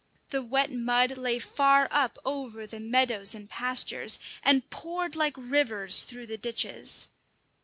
The 0.29 0.41
wet 0.41 0.71
mud 0.71 1.15
lay 1.15 1.37
far 1.37 1.87
up 1.91 2.17
over 2.25 2.65
the 2.65 2.79
meadows 2.79 3.35
and 3.35 3.47
pastures, 3.47 4.17
and 4.41 4.67
poured 4.71 5.15
like 5.15 5.35
rivers 5.37 6.05
through 6.05 6.25
the 6.25 6.39
ditches. 6.39 7.07